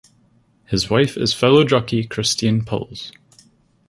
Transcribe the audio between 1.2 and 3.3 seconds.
fellow jockey Christine Puls.